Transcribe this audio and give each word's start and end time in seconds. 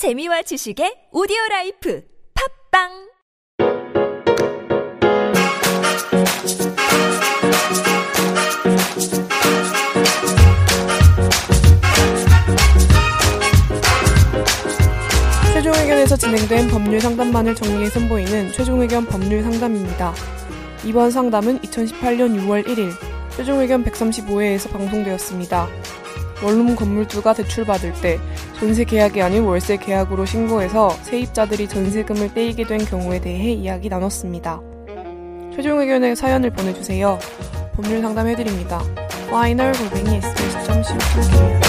재미와 0.00 0.40
지식의 0.40 1.12
오디오 1.12 1.36
life 1.50 2.02
팟빵 2.72 2.88
최종 15.52 15.74
의견에서 15.74 16.16
진행된 16.16 16.68
법률 16.68 16.98
상담만을 16.98 17.54
정리해 17.54 17.90
선보이는 17.90 18.52
최종 18.52 18.80
의견 18.80 19.04
법률 19.04 19.42
상담입니다. 19.42 20.14
이번 20.86 21.10
상담은 21.10 21.58
2018년 21.58 22.40
6월 22.40 22.66
1일 22.66 22.92
최종 23.36 23.58
의견 23.58 23.84
135회에서 23.84 24.72
방송되었습니다. 24.72 25.68
원룸 26.42 26.74
건물주가 26.74 27.34
대출받을 27.34 27.92
때 28.00 28.18
전세 28.58 28.84
계약이 28.84 29.20
아닌 29.22 29.44
월세 29.44 29.76
계약으로 29.76 30.24
신고해서 30.24 30.90
세입자들이 31.02 31.68
전세금을 31.68 32.34
떼이게 32.34 32.66
된 32.66 32.84
경우에 32.84 33.20
대해 33.20 33.52
이야기 33.52 33.88
나눴습니다. 33.88 34.60
최종 35.54 35.80
의견에 35.80 36.14
사연을 36.14 36.50
보내주세요. 36.50 37.18
법률 37.74 38.00
상담해드립니다. 38.00 38.82
파이널 39.30 39.72
골뱅이 39.72 40.16
ss.co.kr 40.16 41.60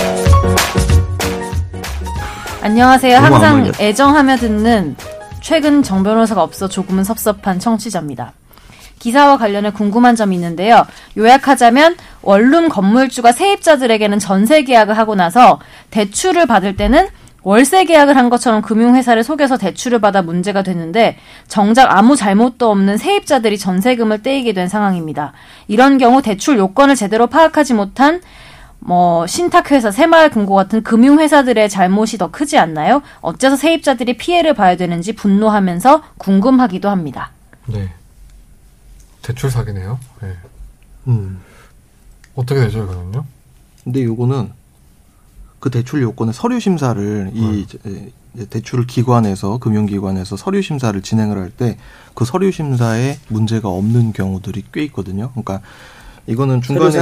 안녕하세요. 2.61 3.17
항상. 3.17 3.71
애정하며 3.79 4.37
듣는 4.37 4.95
최근 5.41 5.81
정 5.81 6.03
변호사가 6.03 6.43
없어 6.43 6.67
조금은 6.67 7.03
섭섭한 7.03 7.59
청취자입니다. 7.59 8.33
기사와 8.99 9.37
관련해 9.37 9.71
궁금한 9.71 10.15
점이 10.15 10.35
있는데요. 10.35 10.85
요약하자면 11.17 11.95
원룸 12.23 12.69
건물주가 12.69 13.31
세입자들에게는 13.31 14.19
전세 14.19 14.63
계약을 14.63 14.97
하고 14.97 15.15
나서 15.15 15.59
대출을 15.89 16.45
받을 16.45 16.75
때는 16.75 17.07
월세 17.43 17.85
계약을 17.85 18.15
한 18.15 18.29
것처럼 18.29 18.61
금융회사를 18.61 19.23
속여서 19.23 19.57
대출을 19.57 19.99
받아 19.99 20.21
문제가 20.21 20.61
됐는데 20.61 21.17
정작 21.47 21.95
아무 21.95 22.15
잘못도 22.15 22.69
없는 22.69 22.97
세입자들이 22.97 23.57
전세금을 23.57 24.21
떼이게 24.21 24.53
된 24.53 24.67
상황입니다. 24.67 25.33
이런 25.67 25.97
경우 25.97 26.21
대출 26.21 26.57
요건을 26.59 26.95
제대로 26.95 27.27
파악하지 27.27 27.73
못한 27.73 28.21
뭐 28.77 29.27
신탁회사, 29.27 29.91
새마을금고 29.91 30.55
같은 30.55 30.83
금융회사들의 30.83 31.69
잘못이 31.69 32.17
더 32.17 32.31
크지 32.31 32.57
않나요? 32.57 33.01
어째서 33.21 33.55
세입자들이 33.55 34.17
피해를 34.17 34.53
봐야 34.53 34.75
되는지 34.75 35.13
분노하면서 35.13 36.03
궁금하기도 36.17 36.89
합니다. 36.89 37.31
네. 37.67 37.89
대출 39.21 39.51
사기네요. 39.51 39.99
네. 40.21 40.35
음. 41.07 41.39
어떻게 42.35 42.61
되죠, 42.61 42.83
이거는요? 42.83 43.25
근데 43.83 44.03
요거는 44.03 44.51
그 45.59 45.69
대출 45.69 46.01
요건의 46.01 46.33
서류 46.33 46.59
심사를 46.59 47.31
이 47.33 47.61
이제 47.61 48.11
이제 48.33 48.45
대출을 48.45 48.87
기관에서 48.87 49.57
금융기관에서 49.57 50.37
서류 50.37 50.61
심사를 50.61 50.99
진행을 51.01 51.37
할 51.37 51.51
때 51.51 51.77
그 52.13 52.25
서류 52.25 52.51
심사에 52.51 53.17
문제가 53.29 53.69
없는 53.69 54.13
경우들이 54.13 54.65
꽤 54.73 54.83
있거든요. 54.85 55.29
그러니까 55.31 55.61
이거는 56.27 56.61
중간에서? 56.61 56.97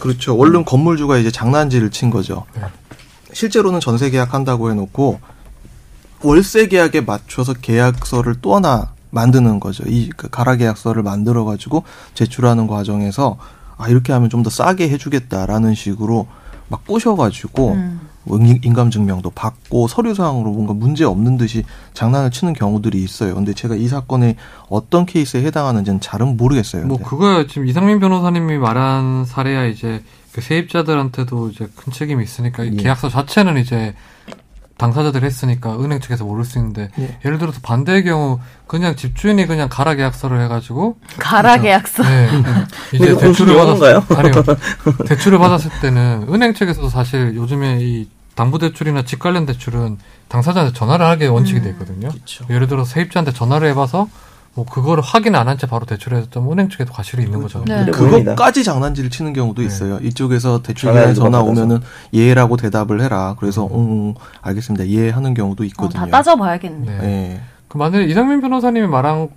그렇죠. 0.00 0.36
원룸 0.36 0.64
건물주가 0.64 1.18
이제 1.18 1.30
장난질을 1.30 1.90
친 1.90 2.10
거죠. 2.10 2.44
네. 2.54 2.62
실제로는 3.32 3.80
전세 3.80 4.10
계약한다고 4.10 4.70
해놓고 4.70 5.20
월세 6.22 6.68
계약에 6.68 7.00
맞춰서 7.00 7.52
계약서를 7.52 8.36
또 8.40 8.54
하나 8.54 8.92
만드는 9.10 9.60
거죠. 9.60 9.82
이그 9.86 10.28
가라 10.30 10.56
계약서를 10.56 11.02
만들어 11.02 11.44
가지고 11.44 11.84
제출하는 12.14 12.66
과정에서 12.66 13.36
아 13.76 13.88
이렇게 13.88 14.12
하면 14.12 14.30
좀 14.30 14.42
더 14.42 14.50
싸게 14.50 14.88
해주겠다라는 14.90 15.74
식으로 15.74 16.26
막 16.68 16.86
꼬셔가지고 16.86 17.72
음. 17.72 18.00
뭐 18.26 18.38
인- 18.38 18.58
인감 18.62 18.90
증명도 18.90 19.30
받고 19.30 19.86
서류상으로 19.88 20.50
뭔가 20.50 20.72
문제 20.72 21.04
없는 21.04 21.36
듯이 21.36 21.62
장난을 21.92 22.30
치는 22.30 22.52
경우들이 22.54 23.02
있어요. 23.02 23.34
근데 23.34 23.52
제가 23.52 23.74
이 23.74 23.86
사건에 23.88 24.36
어떤 24.70 25.04
케이스에 25.04 25.42
해당하는지는 25.44 26.00
잘은 26.00 26.36
모르겠어요. 26.38 26.86
뭐 26.86 26.96
근데. 26.96 27.08
그거야 27.10 27.46
지금 27.46 27.66
이상민 27.66 28.00
변호사님이 28.00 28.56
말한 28.58 29.26
사례야 29.26 29.66
이제 29.66 30.02
그 30.32 30.40
세입자들한테도 30.40 31.50
이제 31.50 31.68
큰 31.76 31.92
책임이 31.92 32.24
있으니까 32.24 32.64
이 32.64 32.72
예. 32.72 32.82
계약서 32.82 33.08
자체는 33.10 33.58
이제 33.58 33.94
당사자들이 34.76 35.24
했으니까 35.24 35.78
은행 35.78 36.00
측에서 36.00 36.24
모를 36.24 36.44
수 36.44 36.58
있는데 36.58 36.90
예. 36.98 37.18
예를 37.24 37.38
들어서 37.38 37.60
반대의 37.62 38.04
경우 38.04 38.40
그냥 38.66 38.96
집주인이 38.96 39.46
그냥 39.46 39.68
가라 39.70 39.94
계약서를 39.94 40.42
해가지고 40.42 40.98
가라 41.18 41.58
계약서. 41.58 42.02
네. 42.02 42.28
이제 42.92 43.16
대출을 43.16 43.54
용어인가요? 43.54 44.00
받았 44.00 44.18
아니요 44.18 44.32
대출을 45.06 45.38
받았을 45.38 45.70
때는 45.80 46.26
은행 46.28 46.54
측에서도 46.54 46.88
사실 46.88 47.36
요즘에 47.36 47.78
이 47.80 48.08
담보대출이나 48.34 49.04
집 49.04 49.20
관련 49.20 49.46
대출은 49.46 49.98
당사자한테 50.28 50.74
전화를 50.76 51.06
하게 51.06 51.26
원칙이 51.26 51.62
돼 51.62 51.70
있거든요. 51.70 52.08
그렇죠. 52.08 52.44
예를 52.50 52.66
들어서 52.66 52.90
세입자한테 52.90 53.32
전화를 53.32 53.68
해봐서 53.68 54.08
뭐 54.54 54.64
그거를 54.64 55.02
확인 55.02 55.34
안 55.34 55.48
한 55.48 55.58
채 55.58 55.66
바로 55.66 55.84
대출해줬다면 55.84 56.52
은행 56.52 56.68
측에도 56.68 56.92
과실이 56.92 57.22
있는 57.24 57.42
거죠. 57.42 57.64
네. 57.66 57.86
그것까지 57.90 58.62
장난질을 58.62 59.10
치는 59.10 59.32
경우도 59.32 59.62
네. 59.62 59.66
있어요. 59.66 59.98
이쪽에서 60.00 60.62
대출 60.62 60.90
전화를 60.90 61.14
기관에 61.14 61.32
전화. 61.32 61.40
오면은 61.42 61.80
예라고 62.12 62.56
대답을 62.56 63.00
해라. 63.00 63.34
그래서 63.40 63.68
응, 63.72 64.08
응 64.10 64.14
알겠습니다. 64.42 64.86
예 64.88 65.10
하는 65.10 65.34
경우도 65.34 65.64
어, 65.64 65.66
있거든요. 65.66 66.00
다 66.00 66.06
따져봐야겠네. 66.06 66.98
네. 66.98 67.04
예. 67.34 67.40
그 67.68 67.78
만약에 67.78 68.04
이상민 68.04 68.40
변호사님이 68.40 68.86
말한 68.86 69.28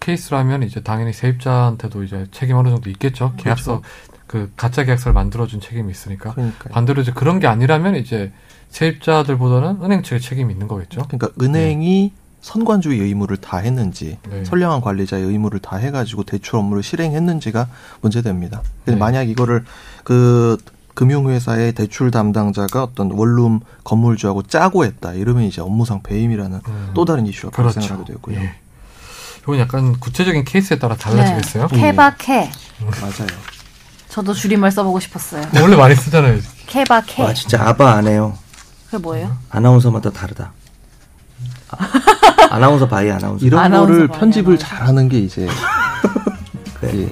케이스라면 0.00 0.62
이제 0.62 0.80
당연히 0.82 1.12
세입자한테도 1.12 2.02
이제 2.04 2.26
책임 2.30 2.56
어느 2.56 2.68
정도 2.68 2.90
있겠죠. 2.90 3.32
계약서 3.38 3.82
그 4.26 4.52
가짜 4.56 4.84
계약서를 4.84 5.14
만들어준 5.14 5.60
책임이 5.60 5.90
있으니까 5.90 6.34
그러니까 6.34 6.68
반대로 6.68 7.00
이제 7.00 7.10
그런 7.12 7.40
게 7.40 7.46
아니라면 7.46 7.96
이제 7.96 8.30
세입자들보다는 8.68 9.82
은행 9.82 10.02
측에 10.02 10.18
책임이 10.20 10.52
있는 10.52 10.68
거겠죠. 10.68 11.02
그러니까 11.08 11.28
은행이 11.42 12.12
선관주의 12.40 13.00
의무를 13.00 13.36
다 13.36 13.58
했는지 13.58 14.18
네. 14.28 14.44
선량한 14.44 14.80
관리자의 14.80 15.24
의무를 15.24 15.60
다 15.60 15.76
해가지고 15.76 16.22
대출 16.24 16.56
업무를 16.56 16.82
실행했는지가 16.82 17.68
문제됩니다. 18.00 18.62
네. 18.84 18.94
만약 18.94 19.28
이거를 19.28 19.64
그 20.04 20.56
금융회사의 20.94 21.72
대출 21.74 22.10
담당자가 22.10 22.82
어떤 22.82 23.12
원룸 23.12 23.60
건물주하고 23.84 24.42
짜고 24.44 24.84
했다 24.84 25.12
이러면 25.12 25.44
이제 25.44 25.60
업무상 25.60 26.02
배임이라는 26.02 26.60
음. 26.66 26.90
또 26.94 27.04
다른 27.04 27.26
이슈가 27.26 27.50
그렇죠. 27.50 27.74
발생하게 27.80 28.12
되고요. 28.12 28.40
예. 28.40 28.54
이건 29.42 29.58
약간 29.60 29.98
구체적인 29.98 30.44
케이스에 30.44 30.78
따라 30.78 30.96
달라지겠어요. 30.96 31.68
네. 31.68 31.80
케바케. 31.80 32.50
맞아요. 33.00 33.38
저도 34.08 34.34
줄임말 34.34 34.72
써보고 34.72 35.00
싶었어요. 35.00 35.46
원래 35.60 35.76
많이 35.76 35.94
쓰잖아요. 35.94 36.40
케바케. 36.66 37.22
와 37.22 37.32
진짜 37.34 37.62
아바 37.68 37.92
안 37.92 38.06
해요. 38.08 38.36
그게 38.86 38.98
뭐예요? 38.98 39.36
아나운서마다 39.50 40.10
다르다. 40.10 40.52
아, 42.50 42.58
나운서 42.58 42.88
바이 42.88 43.10
아나운서. 43.10 43.44
이런 43.44 43.60
아나운서 43.60 43.92
거를 43.92 44.08
편집을 44.08 44.54
아나운서. 44.54 44.66
잘하는 44.66 45.08
게 45.08 45.18
이제 45.18 45.46
그래. 46.80 46.90
이게 46.94 47.08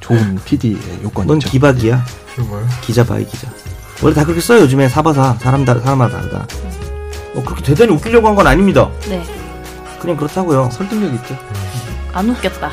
좋은 0.00 0.38
PD의 0.44 0.76
요건이죠. 1.04 1.24
넌 1.32 1.38
기박이야. 1.38 2.04
그 2.36 2.40
뭐예요? 2.42 2.66
기자 2.82 3.04
바이 3.04 3.24
기자. 3.26 3.48
원래 4.02 4.14
다 4.14 4.24
그렇게 4.24 4.40
써요 4.40 4.60
요즘에 4.62 4.88
사바사 4.88 5.34
사람 5.40 5.64
다 5.64 5.78
사람마다 5.78 6.16
다르다. 6.18 6.46
뭐 7.34 7.42
그렇게 7.44 7.62
대단히 7.62 7.92
웃기려고 7.92 8.28
한 8.28 8.34
건 8.34 8.46
아닙니다. 8.46 8.88
네. 9.08 9.22
그냥 10.00 10.16
그렇다고요. 10.16 10.68
설득력 10.72 11.12
있죠. 11.14 11.36
안 12.12 12.28
웃겼다. 12.30 12.70